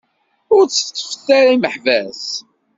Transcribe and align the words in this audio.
Ur 0.55 0.63
tteṭṭfet 0.67 1.27
ara 1.37 1.49
imeḥbas! 1.55 2.23